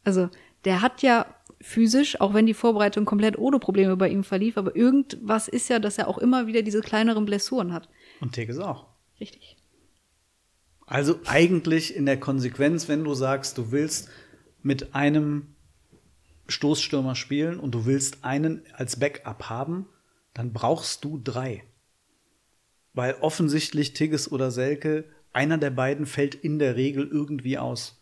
[0.03, 0.29] Also,
[0.65, 1.25] der hat ja
[1.61, 5.79] physisch, auch wenn die Vorbereitung komplett ohne Probleme bei ihm verlief, aber irgendwas ist ja,
[5.79, 7.89] dass er auch immer wieder diese kleineren Blessuren hat.
[8.19, 8.87] Und Tigges auch.
[9.19, 9.57] Richtig.
[10.85, 14.09] Also eigentlich in der Konsequenz, wenn du sagst, du willst
[14.63, 15.53] mit einem
[16.47, 19.85] Stoßstürmer spielen und du willst einen als Backup haben,
[20.33, 21.63] dann brauchst du drei.
[22.93, 27.99] Weil offensichtlich Tigges oder Selke, einer der beiden fällt in der Regel irgendwie aus.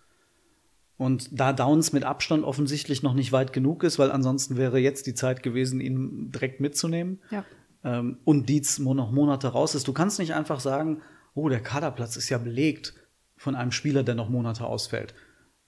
[0.97, 5.07] Und da Downs mit Abstand offensichtlich noch nicht weit genug ist, weil ansonsten wäre jetzt
[5.07, 7.19] die Zeit gewesen, ihn direkt mitzunehmen.
[7.31, 7.43] Ja.
[7.83, 9.87] Ähm, und Dietz noch Monate raus ist.
[9.87, 11.01] Du kannst nicht einfach sagen,
[11.33, 12.93] oh, der Kaderplatz ist ja belegt
[13.35, 15.15] von einem Spieler, der noch Monate ausfällt.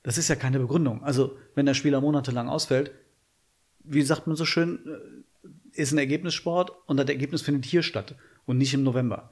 [0.04, 1.04] Das ist ja keine Begründung.
[1.04, 2.92] Also, wenn der Spieler monatelang ausfällt,
[3.84, 8.16] wie sagt man so schön, äh, ist ein Ergebnissport und das Ergebnis findet hier statt
[8.46, 9.32] und nicht im November.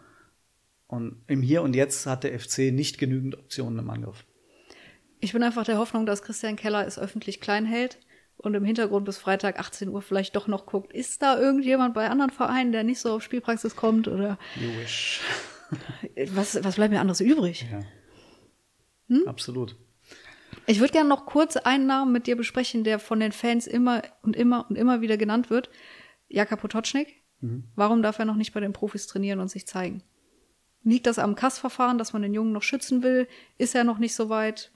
[0.87, 4.25] Und im Hier und Jetzt hat der FC nicht genügend Optionen im Angriff.
[5.19, 7.99] Ich bin einfach der Hoffnung, dass Christian Keller es öffentlich klein hält
[8.37, 12.09] und im Hintergrund bis Freitag 18 Uhr vielleicht doch noch guckt, ist da irgendjemand bei
[12.09, 14.37] anderen Vereinen, der nicht so auf Spielpraxis kommt oder.
[14.59, 15.21] You wish.
[16.33, 17.65] Was, was bleibt mir anderes übrig?
[17.71, 17.79] Ja.
[19.07, 19.25] Hm?
[19.25, 19.77] Absolut.
[20.65, 24.01] Ich würde gerne noch kurz einen Namen mit dir besprechen, der von den Fans immer
[24.21, 25.69] und immer und immer wieder genannt wird.
[26.29, 27.21] Jaka Potocznik.
[27.41, 27.65] Mhm.
[27.75, 30.03] Warum darf er noch nicht bei den Profis trainieren und sich zeigen?
[30.83, 33.27] Liegt das am Kassverfahren, dass man den Jungen noch schützen will?
[33.57, 34.71] Ist er noch nicht so weit?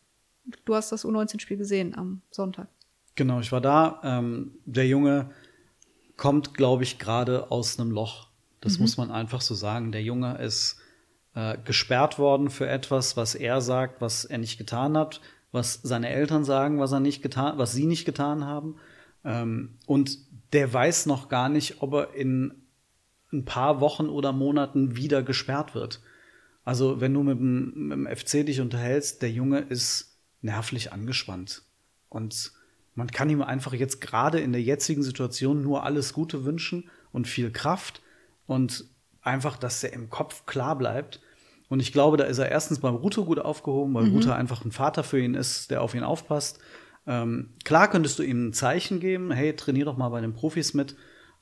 [0.66, 2.68] Du hast das U19-Spiel gesehen am Sonntag.
[3.16, 4.02] Genau, ich war da.
[4.04, 5.32] Ähm, der Junge
[6.18, 8.28] kommt, glaube ich, gerade aus einem Loch.
[8.62, 8.84] Das mhm.
[8.84, 9.92] muss man einfach so sagen.
[9.92, 10.80] Der Junge ist
[11.34, 15.22] äh, gesperrt worden für etwas, was er sagt, was er nicht getan hat,
[15.56, 18.76] was seine Eltern sagen, was er nicht getan, was sie nicht getan haben.
[19.24, 20.20] Ähm, und
[20.54, 22.54] der weiß noch gar nicht, ob er in
[23.34, 26.02] ein paar Wochen oder Monaten wieder gesperrt wird.
[26.64, 31.64] Also, wenn du mit dem, mit dem FC dich unterhältst, der Junge ist nervlich angespannt.
[32.10, 32.54] Und
[32.94, 37.28] man kann ihm einfach jetzt gerade in der jetzigen Situation nur alles Gute wünschen und
[37.28, 38.02] viel Kraft
[38.48, 38.86] und
[39.22, 41.20] einfach, dass er im Kopf klar bleibt.
[41.76, 44.16] Und ich glaube, da ist er erstens beim Ruto gut aufgehoben, weil mhm.
[44.16, 46.58] Ruto einfach ein Vater für ihn ist, der auf ihn aufpasst.
[47.06, 50.74] Ähm, klar könntest du ihm ein Zeichen geben, hey, trainier doch mal bei den Profis
[50.74, 50.96] mit.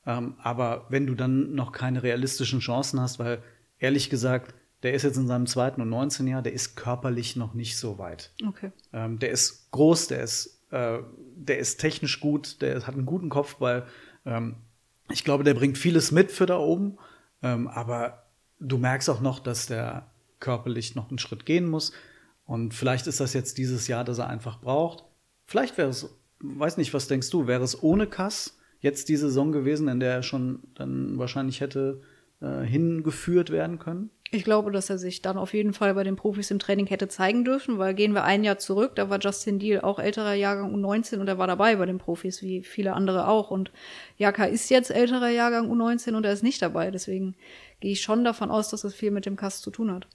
[0.07, 3.43] Ähm, aber wenn du dann noch keine realistischen Chancen hast, weil
[3.77, 7.53] ehrlich gesagt, der ist jetzt in seinem zweiten und 19 Jahr, der ist körperlich noch
[7.53, 8.31] nicht so weit.
[8.43, 8.71] Okay.
[8.91, 10.97] Ähm, der ist groß, der ist, äh,
[11.35, 13.85] der ist technisch gut, der hat einen guten Kopfball.
[14.25, 14.55] Ähm,
[15.11, 16.97] ich glaube, der bringt vieles mit für da oben.
[17.43, 18.23] Ähm, aber
[18.59, 20.09] du merkst auch noch, dass der
[20.43, 21.93] körperlich noch einen Schritt gehen muss.
[22.45, 25.05] Und vielleicht ist das jetzt dieses Jahr, das er einfach braucht.
[25.45, 29.51] Vielleicht wäre es, weiß nicht, was denkst du, wäre es ohne Kass jetzt die Saison
[29.51, 32.01] gewesen, in der er schon dann wahrscheinlich hätte
[32.41, 34.11] äh, hingeführt werden können?
[34.31, 37.07] Ich glaube, dass er sich dann auf jeden Fall bei den Profis im Training hätte
[37.07, 40.73] zeigen dürfen, weil gehen wir ein Jahr zurück, da war Justin Deal auch älterer Jahrgang
[40.73, 43.51] U19 und er war dabei bei den Profis, wie viele andere auch.
[43.51, 43.71] Und
[44.17, 46.89] Jaka ist jetzt älterer Jahrgang U19 und er ist nicht dabei.
[46.89, 47.35] Deswegen
[47.79, 50.07] gehe ich schon davon aus, dass es viel mit dem Kass zu tun hat.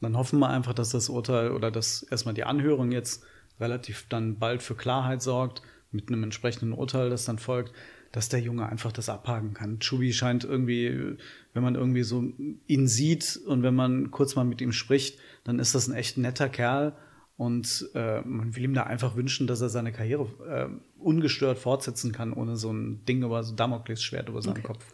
[0.00, 3.22] Dann hoffen wir einfach, dass das Urteil oder dass erstmal die Anhörung jetzt
[3.60, 7.72] relativ dann bald für Klarheit sorgt, mit einem entsprechenden Urteil, das dann folgt,
[8.12, 9.78] dass der Junge einfach das abhaken kann.
[9.78, 11.16] Chubi scheint irgendwie,
[11.52, 12.24] wenn man irgendwie so
[12.66, 16.18] ihn sieht und wenn man kurz mal mit ihm spricht, dann ist das ein echt
[16.18, 16.96] netter Kerl.
[17.36, 20.68] Und äh, man will ihm da einfach wünschen, dass er seine Karriere äh,
[21.00, 24.66] ungestört fortsetzen kann, ohne so ein Ding über so Damoklesschwert über seinen okay.
[24.66, 24.84] Kopf.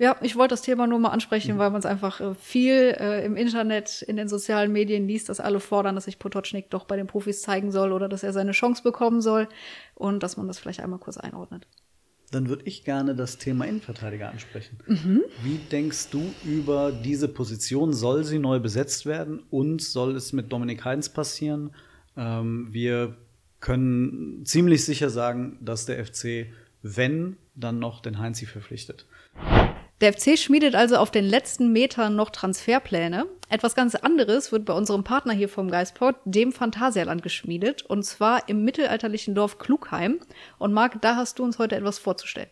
[0.00, 1.58] Ja, ich wollte das Thema nur mal ansprechen, mhm.
[1.58, 5.40] weil man es einfach äh, viel äh, im Internet, in den sozialen Medien liest, dass
[5.40, 8.52] alle fordern, dass sich Potocznik doch bei den Profis zeigen soll oder dass er seine
[8.52, 9.46] Chance bekommen soll
[9.94, 11.66] und dass man das vielleicht einmal kurz einordnet.
[12.30, 14.78] Dann würde ich gerne das Thema Innenverteidiger ansprechen.
[14.86, 15.22] Mhm.
[15.42, 17.92] Wie denkst du über diese Position?
[17.92, 21.74] Soll sie neu besetzt werden und soll es mit Dominik Heinz passieren?
[22.16, 23.18] Ähm, wir
[23.60, 26.46] können ziemlich sicher sagen, dass der FC,
[26.80, 29.04] wenn, dann noch den Heinzi verpflichtet.
[30.00, 33.26] Der FC schmiedet also auf den letzten Metern noch Transferpläne.
[33.50, 37.82] Etwas ganz anderes wird bei unserem Partner hier vom Geistport, dem Phantasialand, geschmiedet.
[37.82, 40.18] Und zwar im mittelalterlichen Dorf Klugheim.
[40.58, 42.48] Und Marc, da hast du uns heute etwas vorzustellen.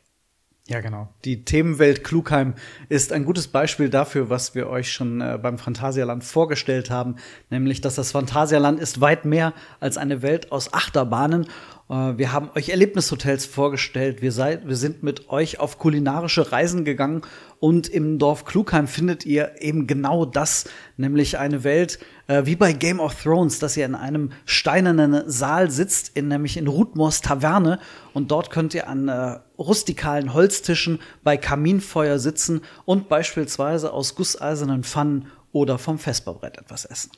[0.67, 1.09] Ja, genau.
[1.25, 2.53] Die Themenwelt Klugheim
[2.91, 7.17] ist ein gutes Beispiel dafür, was wir euch schon äh, beim Phantasialand vorgestellt haben,
[7.49, 11.47] nämlich, dass das Phantasialand ist weit mehr als eine Welt aus Achterbahnen.
[11.89, 14.23] Äh, wir haben euch Erlebnishotels vorgestellt.
[14.23, 17.23] Wir, seid, wir sind mit euch auf kulinarische Reisen gegangen
[17.61, 22.73] und im Dorf Klugheim findet ihr eben genau das, nämlich eine Welt äh, wie bei
[22.73, 27.81] Game of Thrones, dass ihr in einem steinernen Saal sitzt, in, nämlich in Rudmors Taverne
[28.13, 34.85] und dort könnt ihr an äh, rustikalen Holztischen bei Kaminfeuer sitzen und beispielsweise aus gusseisernen
[34.85, 37.11] Pfannen oder vom Vesperbrett etwas essen.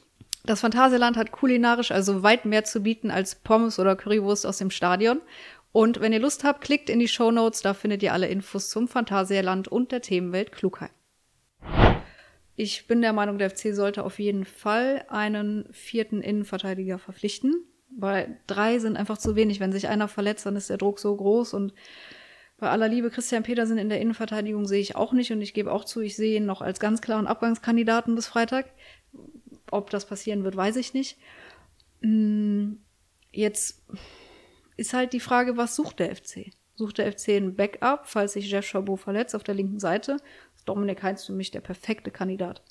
[0.45, 4.71] Das Phantasialand hat kulinarisch also weit mehr zu bieten als Pommes oder Currywurst aus dem
[4.71, 5.21] Stadion.
[5.73, 8.71] Und wenn ihr Lust habt, klickt in die Show Notes, da findet ihr alle Infos
[8.71, 10.91] zum Phantasialand und der Themenwelt Klugheim.
[12.57, 17.55] Ich bin der Meinung, der FC sollte auf jeden Fall einen vierten Innenverteidiger verpflichten,
[17.97, 19.61] weil drei sind einfach zu wenig.
[19.61, 21.73] Wenn sich einer verletzt, dann ist der Druck so groß und
[22.59, 25.73] bei aller Liebe, Christian Petersen in der Innenverteidigung sehe ich auch nicht und ich gebe
[25.73, 28.67] auch zu, ich sehe ihn noch als ganz klaren Abgangskandidaten bis Freitag.
[29.71, 31.19] Ob das passieren wird, weiß ich nicht.
[32.03, 32.81] Hm,
[33.33, 33.83] jetzt
[34.77, 36.53] ist halt die Frage, was sucht der FC?
[36.75, 40.17] Sucht der FC ein Backup, falls sich Jeff Chabot verletzt auf der linken Seite?
[40.57, 42.63] Ist Dominik Heinz für mich der perfekte Kandidat.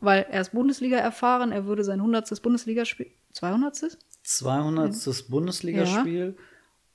[0.00, 2.42] Weil er ist Bundesliga erfahren, er würde sein 100.
[2.42, 3.98] Bundesligaspiel, 200.
[4.22, 5.06] 200.
[5.06, 5.12] Ja.
[5.28, 6.44] Bundesligaspiel ja.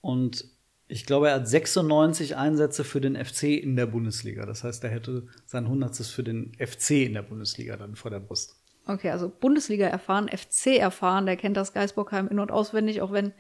[0.02, 0.46] und
[0.88, 4.46] ich glaube, er hat 96 Einsätze für den FC in der Bundesliga.
[4.46, 5.98] Das heißt, er hätte sein 100.
[6.06, 8.56] für den FC in der Bundesliga dann vor der Brust.
[8.88, 13.34] Okay, also Bundesliga erfahren, FC erfahren, der kennt das Geisbockheim in- und auswendig, auch wenn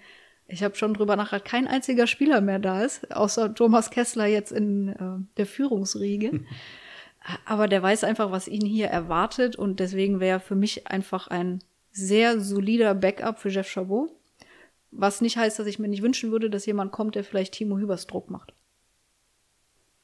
[0.48, 4.52] ich habe schon drüber nachgedacht, kein einziger Spieler mehr da ist, außer Thomas Kessler jetzt
[4.52, 6.42] in äh, der Führungsriege.
[7.46, 11.64] Aber der weiß einfach, was ihn hier erwartet und deswegen wäre für mich einfach ein
[11.92, 14.12] sehr solider Backup für Jeff Chabot.
[14.92, 17.80] Was nicht heißt, dass ich mir nicht wünschen würde, dass jemand kommt, der vielleicht Timo
[17.80, 18.54] Hübers Druck macht.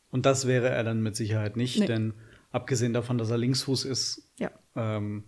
[0.10, 1.86] Und das wäre er dann mit Sicherheit nicht, nee.
[1.86, 2.14] denn
[2.52, 4.52] abgesehen davon, dass er Linksfuß ist, ja.
[4.76, 5.24] ähm,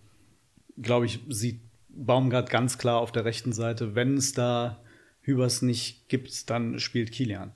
[0.82, 4.82] glaube ich, sieht Baumgart ganz klar auf der rechten Seite, wenn es da
[5.22, 7.54] Hübers nicht gibt, dann spielt Kilian.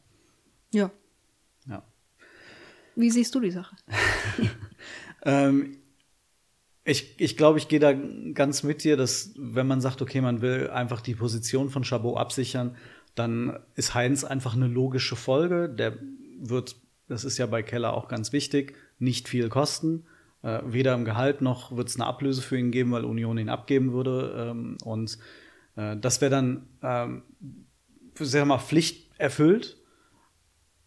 [0.71, 0.91] Ja.
[1.67, 1.83] Ja.
[2.95, 3.75] Wie siehst du die Sache?
[5.25, 5.77] ähm,
[6.83, 7.93] ich, ich glaube, ich gehe da
[8.33, 12.17] ganz mit dir, dass wenn man sagt, okay, man will einfach die Position von Chabot
[12.17, 12.77] absichern,
[13.15, 15.67] dann ist Heinz einfach eine logische Folge.
[15.67, 15.97] Der
[16.39, 16.77] wird,
[17.09, 20.05] das ist ja bei Keller auch ganz wichtig, nicht viel kosten.
[20.47, 23.49] Äh, weder im Gehalt noch wird es eine Ablöse für ihn geben, weil Union ihn
[23.49, 24.51] abgeben würde.
[24.51, 25.17] Ähm, und
[25.75, 27.23] äh, das wäre dann, ähm,
[28.17, 29.75] sag mal, Pflicht erfüllt.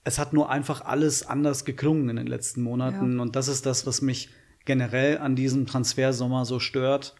[0.02, 3.16] Es hat nur einfach alles anders geklungen in den letzten Monaten.
[3.16, 3.22] Ja.
[3.22, 4.30] Und das ist das, was mich
[4.64, 7.14] generell an diesem Transfersommer so stört,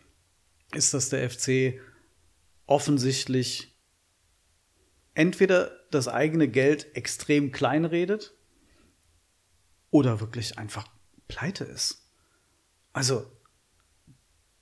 [0.72, 1.78] ist, dass der FC
[2.64, 3.76] offensichtlich
[5.12, 8.34] entweder das eigene Geld extrem klein redet
[9.90, 10.86] oder wirklich einfach
[11.28, 11.99] pleite ist.
[12.92, 13.26] Also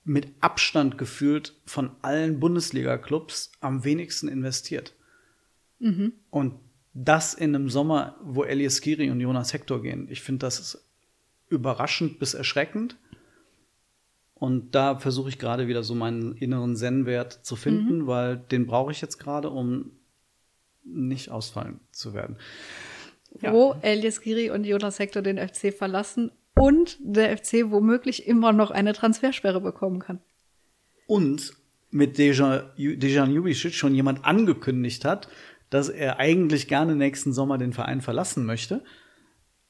[0.03, 4.93] mit Abstand gefühlt von allen Bundesliga-Clubs am wenigsten investiert.
[5.79, 6.13] Mhm.
[6.29, 6.55] Und
[6.93, 10.07] das in einem Sommer, wo Elias Giri und Jonas Hector gehen.
[10.09, 10.83] Ich finde, das
[11.47, 12.97] überraschend bis erschreckend.
[14.33, 18.07] Und da versuche ich gerade wieder so meinen inneren Zen-Wert zu finden, mhm.
[18.07, 19.91] weil den brauche ich jetzt gerade, um
[20.83, 22.37] nicht ausfallen zu werden.
[23.41, 23.53] Ja.
[23.53, 28.69] Wo Elias Giri und Jonas Hector den FC verlassen und der FC womöglich immer noch
[28.69, 30.19] eine Transfersperre bekommen kann.
[31.07, 31.53] Und
[31.89, 35.29] mit Dejan, Dejan Jubicic schon jemand angekündigt hat,
[35.69, 38.83] dass er eigentlich gerne nächsten Sommer den Verein verlassen möchte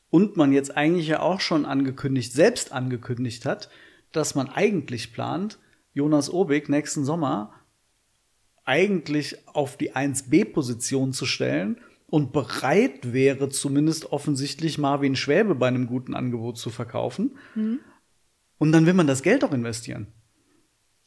[0.09, 3.69] und man jetzt eigentlich ja auch schon angekündigt, selbst angekündigt hat,
[4.11, 5.59] dass man eigentlich plant,
[5.93, 7.53] Jonas Obig nächsten Sommer
[8.65, 15.87] eigentlich auf die 1B-Position zu stellen und bereit wäre, zumindest offensichtlich Marvin Schwäbe bei einem
[15.87, 17.37] guten Angebot zu verkaufen.
[17.55, 17.79] Mhm.
[18.57, 20.07] Und dann will man das Geld auch investieren.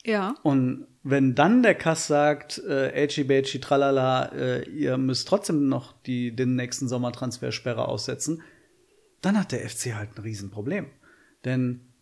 [0.05, 0.35] Ja.
[0.43, 6.01] Und wenn dann der Kass sagt, äh, Elchi Belchi, tralala, äh, ihr müsst trotzdem noch
[6.03, 8.43] die, den nächsten Sommer Transfersperre aussetzen,
[9.21, 10.87] dann hat der FC halt ein Riesenproblem.
[11.45, 11.93] Denn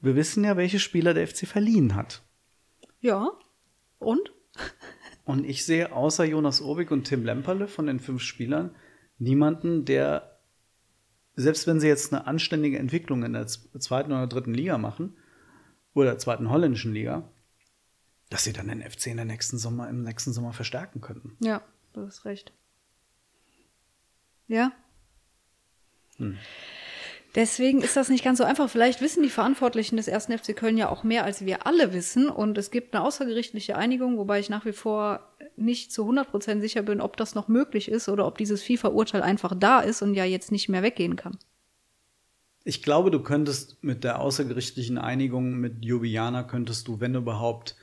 [0.00, 2.22] wir wissen ja, welche Spieler der FC verliehen hat.
[3.00, 3.30] Ja.
[3.98, 4.32] Und?
[5.26, 8.74] Und ich sehe außer Jonas Obig und Tim Lemperle von den fünf Spielern
[9.18, 10.38] niemanden, der,
[11.34, 15.16] selbst wenn sie jetzt eine anständige Entwicklung in der zweiten oder dritten Liga machen,
[15.94, 17.28] oder der zweiten holländischen Liga,
[18.30, 21.36] dass sie dann den FC in der nächsten Sommer, im nächsten Sommer verstärken könnten.
[21.40, 21.62] Ja,
[21.92, 22.52] du hast recht.
[24.46, 24.72] Ja,
[27.36, 28.70] Deswegen ist das nicht ganz so einfach.
[28.70, 32.30] Vielleicht wissen die Verantwortlichen des ersten FC Köln ja auch mehr, als wir alle wissen.
[32.30, 35.20] Und es gibt eine außergerichtliche Einigung, wobei ich nach wie vor
[35.54, 39.54] nicht zu 100% sicher bin, ob das noch möglich ist oder ob dieses FIFA-Urteil einfach
[39.54, 41.36] da ist und ja jetzt nicht mehr weggehen kann.
[42.64, 47.76] Ich glaube, du könntest mit der außergerichtlichen Einigung mit Ljubljana könntest du, wenn überhaupt,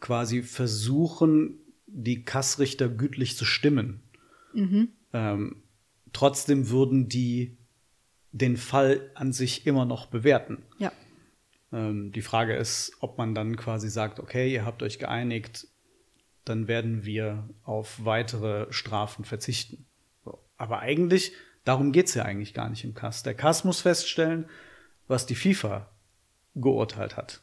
[0.00, 4.00] quasi versuchen, die Kassrichter gütlich zu stimmen.
[5.12, 5.56] Ähm,
[6.12, 7.57] trotzdem würden die
[8.32, 10.62] den Fall an sich immer noch bewerten.
[10.78, 10.92] Ja.
[11.72, 15.66] Ähm, die Frage ist, ob man dann quasi sagt, okay, ihr habt euch geeinigt,
[16.44, 19.86] dann werden wir auf weitere Strafen verzichten.
[20.24, 20.38] So.
[20.56, 21.32] Aber eigentlich,
[21.64, 23.22] darum geht's ja eigentlich gar nicht im Kass.
[23.22, 24.46] Der Kass muss feststellen,
[25.06, 25.90] was die FIFA
[26.54, 27.42] geurteilt hat.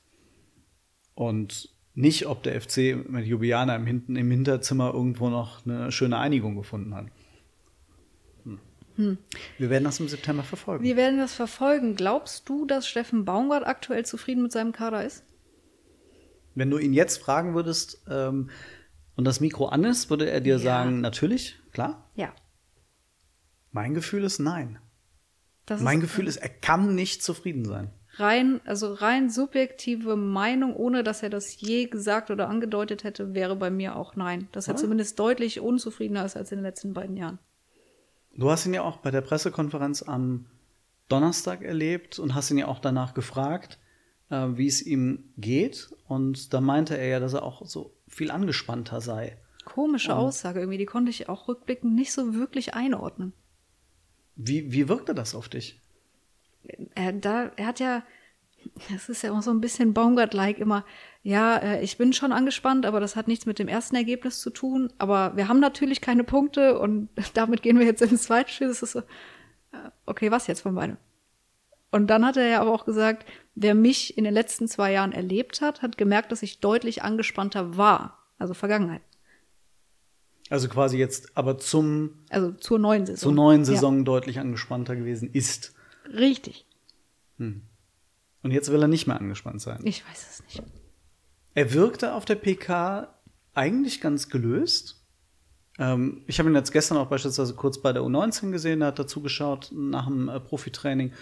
[1.13, 6.17] Und nicht, ob der FC mit Ljubljana im, Hinten, im Hinterzimmer irgendwo noch eine schöne
[6.17, 7.05] Einigung gefunden hat.
[8.97, 9.17] Hm.
[9.57, 10.83] Wir werden das im September verfolgen.
[10.83, 11.95] Wir werden das verfolgen.
[11.95, 15.23] Glaubst du, dass Steffen Baumgart aktuell zufrieden mit seinem Kader ist?
[16.53, 18.49] Wenn du ihn jetzt fragen würdest ähm,
[19.17, 20.59] und das Mikro an ist, würde er dir Ja.
[20.59, 22.09] sagen, natürlich, klar.
[22.15, 22.33] Ja.
[23.71, 24.79] Mein Gefühl ist nein.
[25.65, 27.89] Das mein ist Gefühl ist, er kann nicht zufrieden sein.
[28.17, 33.57] rein, also rein subjektive Meinung, ohne dass er das je gesagt oder angedeutet hätte, wäre
[33.57, 34.47] bei mir auch nein.
[34.53, 34.77] Dass er Ah.
[34.77, 37.39] zumindest deutlich unzufriedener ist als in den letzten beiden Jahren.
[38.35, 40.45] Du hast ihn ja auch bei der Pressekonferenz am
[41.07, 43.79] Donnerstag erlebt und hast ihn ja auch danach gefragt,
[44.29, 45.89] äh, wie es ihm geht.
[46.07, 49.37] Und da meinte er ja, dass er auch so viel angespannter sei.
[49.65, 53.33] Komische Aussage irgendwie, die konnte ich auch rückblickend nicht so wirklich einordnen.
[54.35, 55.81] Wie, wie wirkte das auf dich?
[56.95, 58.03] er, da, er hat ja,
[58.91, 60.85] das ist ja auch so ein bisschen Baumgart-like immer,
[61.25, 64.51] ja, äh, ich bin schon angespannt, aber das hat nichts mit dem ersten Ergebnis zu
[64.51, 64.93] tun.
[64.99, 68.67] Aber wir haben natürlich keine Punkte und damit gehen wir jetzt ins zweite Spiel.
[68.67, 70.97] Das ist so, äh, okay, was jetzt von beidem?
[71.89, 75.13] Und dann hat er ja aber auch gesagt, wer mich in den letzten zwei Jahren
[75.13, 78.19] erlebt hat, hat gemerkt, dass ich deutlich angespannter war.
[78.37, 79.01] Also Vergangenheit.
[80.51, 83.19] Also quasi jetzt aber zum, Also zur neuen Saison.
[83.19, 85.73] zur neuen Saison deutlich angespannter gewesen ist.
[86.07, 86.67] Ja, richtig.
[87.39, 87.63] Und
[88.43, 89.79] jetzt will er nicht mehr angespannt sein.
[89.85, 90.84] Ich weiß es nicht.
[91.55, 93.07] Er wirkte auf der PK
[93.53, 95.03] eigentlich ganz gelöst.
[95.79, 98.99] Ähm, ich habe ihn jetzt gestern auch beispielsweise kurz bei der U19 gesehen, er hat
[98.99, 101.13] dazu geschaut nach dem äh, Profitraining.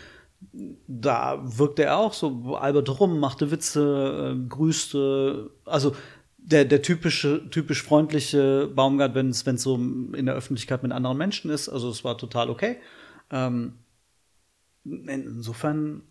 [0.88, 5.96] Da wirkte er auch so albert rum, machte Witze, äh, grüßte, also
[6.38, 11.50] der, der typische, typisch freundliche Baumgart, wenn es so in der Öffentlichkeit mit anderen Menschen
[11.50, 11.69] ist.
[11.69, 12.78] Also es war total okay.
[13.32, 13.76] Ähm,
[14.84, 16.02] insofern,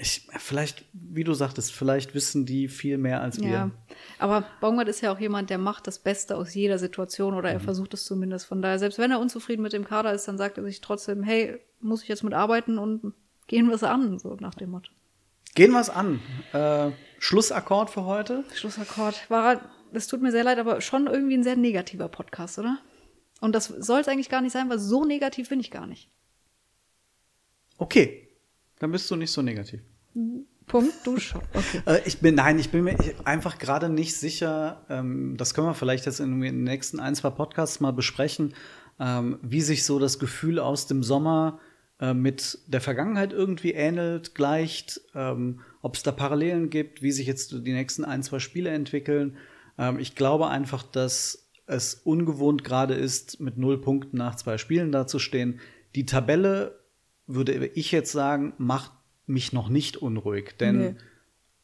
[0.00, 3.48] ich, vielleicht, wie du sagtest, vielleicht wissen die viel mehr als wir.
[3.50, 3.70] Ja,
[4.18, 7.56] aber Baumgart ist ja auch jemand, der macht das Beste aus jeder Situation oder Mhm.
[7.56, 8.46] er versucht es zumindest.
[8.46, 11.22] Von daher, selbst wenn er unzufrieden mit dem Kader ist, dann sagt er sich trotzdem,
[11.22, 13.12] hey, muss ich jetzt mit arbeiten und
[13.46, 14.90] gehen wir es an, so nach dem Motto.
[15.54, 16.20] Gehen wir es an.
[16.52, 18.44] Äh, Schlussakkord für heute.
[18.54, 19.28] Schlussakkord.
[19.28, 19.60] War,
[19.92, 22.78] es tut mir sehr leid, aber schon irgendwie ein sehr negativer Podcast, oder?
[23.40, 26.08] Und das soll es eigentlich gar nicht sein, weil so negativ bin ich gar nicht.
[27.78, 28.28] Okay.
[28.78, 29.82] Dann bist du nicht so negativ.
[30.70, 31.42] Punkt, du schon.
[31.52, 31.82] Okay.
[31.84, 35.74] Äh, ich bin, nein, ich bin mir einfach gerade nicht sicher, ähm, das können wir
[35.74, 38.54] vielleicht jetzt in den nächsten ein, zwei Podcasts mal besprechen,
[39.00, 41.58] ähm, wie sich so das Gefühl aus dem Sommer
[41.98, 47.26] äh, mit der Vergangenheit irgendwie ähnelt, gleicht, ähm, ob es da Parallelen gibt, wie sich
[47.26, 49.36] jetzt die nächsten ein, zwei Spiele entwickeln.
[49.98, 55.58] Ich glaube einfach, dass es ungewohnt gerade ist, mit null Punkten nach zwei Spielen dazustehen.
[55.94, 56.78] Die Tabelle,
[57.26, 58.92] würde ich jetzt sagen, macht
[59.30, 60.94] mich noch nicht unruhig, denn Nee.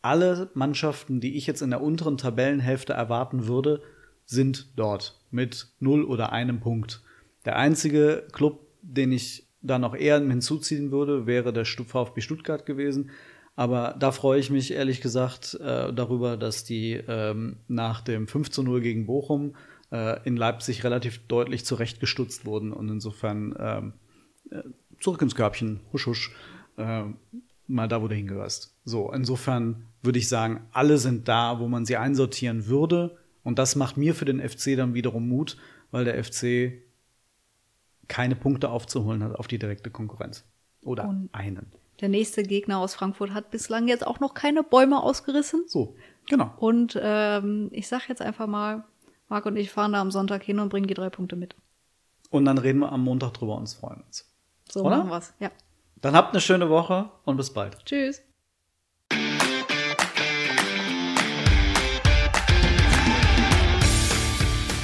[0.03, 3.83] alle Mannschaften, die ich jetzt in der unteren Tabellenhälfte erwarten würde,
[4.25, 7.03] sind dort mit null oder einem Punkt.
[7.45, 13.11] Der einzige Club, den ich da noch eher hinzuziehen würde, wäre der VfB Stuttgart gewesen.
[13.57, 18.51] Aber da freue ich mich ehrlich gesagt äh, darüber, dass die ähm, nach dem 5
[18.51, 19.57] zu 0 gegen Bochum
[19.91, 23.93] äh, in Leipzig relativ deutlich zurechtgestutzt wurden und insofern ähm,
[24.51, 24.63] äh,
[25.01, 26.35] zurück ins Körbchen, husch husch,
[26.77, 27.05] äh,
[27.69, 28.75] mal da, wo du hingehörst.
[28.85, 33.17] So, insofern würde ich sagen, alle sind da, wo man sie einsortieren würde.
[33.43, 35.57] Und das macht mir für den FC dann wiederum Mut,
[35.91, 36.83] weil der FC
[38.09, 40.45] keine Punkte aufzuholen hat auf die direkte Konkurrenz.
[40.85, 41.67] Oder Und- einen.
[42.01, 45.65] Der nächste Gegner aus Frankfurt hat bislang jetzt auch noch keine Bäume ausgerissen.
[45.67, 45.97] So,
[46.29, 46.53] genau.
[46.59, 48.85] Und ähm, ich sag jetzt einfach mal,
[49.31, 51.57] Marc und ich fahren da am Sonntag hin und bringen die drei Punkte mit.
[52.29, 54.29] Und dann reden wir am Montag drüber und freuen uns.
[54.71, 54.99] So Oder?
[54.99, 55.33] machen wir's.
[55.41, 55.51] Ja.
[56.01, 57.85] Dann habt eine schöne Woche und bis bald.
[57.85, 58.23] Tschüss.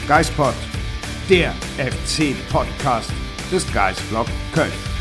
[0.08, 0.54] Geispod,
[1.28, 3.10] der FC-Podcast
[3.50, 4.91] des Geistblog Köln.